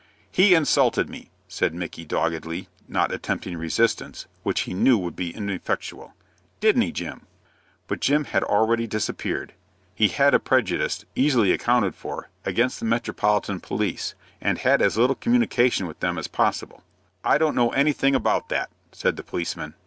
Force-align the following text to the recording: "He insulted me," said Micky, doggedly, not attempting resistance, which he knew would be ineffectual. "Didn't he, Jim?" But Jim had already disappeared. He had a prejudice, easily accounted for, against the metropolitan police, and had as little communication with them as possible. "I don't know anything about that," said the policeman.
"He 0.31 0.55
insulted 0.55 1.11
me," 1.11 1.29
said 1.47 1.75
Micky, 1.75 2.05
doggedly, 2.05 2.67
not 2.87 3.11
attempting 3.13 3.55
resistance, 3.55 4.25
which 4.41 4.61
he 4.61 4.73
knew 4.73 4.97
would 4.97 5.15
be 5.15 5.29
ineffectual. 5.29 6.15
"Didn't 6.59 6.81
he, 6.81 6.91
Jim?" 6.91 7.27
But 7.85 7.99
Jim 7.99 8.23
had 8.25 8.43
already 8.43 8.87
disappeared. 8.87 9.53
He 9.93 10.07
had 10.07 10.33
a 10.33 10.39
prejudice, 10.39 11.05
easily 11.13 11.51
accounted 11.51 11.93
for, 11.93 12.29
against 12.45 12.79
the 12.79 12.85
metropolitan 12.85 13.59
police, 13.59 14.15
and 14.41 14.57
had 14.57 14.81
as 14.81 14.97
little 14.97 15.15
communication 15.15 15.85
with 15.85 15.99
them 15.99 16.17
as 16.17 16.27
possible. 16.27 16.81
"I 17.23 17.37
don't 17.37 17.53
know 17.53 17.69
anything 17.69 18.15
about 18.15 18.49
that," 18.49 18.71
said 18.91 19.17
the 19.17 19.23
policeman. 19.23 19.75